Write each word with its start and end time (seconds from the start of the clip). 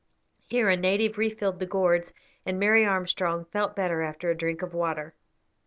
Here 0.49 0.67
a 0.67 0.75
native 0.75 1.19
refilled 1.19 1.59
the 1.59 1.67
gourds, 1.67 2.11
and 2.43 2.59
Mary 2.59 2.83
Armstrong 2.83 3.45
felt 3.45 3.75
better 3.75 4.01
after 4.01 4.31
a 4.31 4.35
drink 4.35 4.63
of 4.63 4.73
water. 4.73 5.13